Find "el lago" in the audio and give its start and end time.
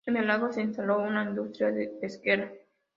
0.17-0.51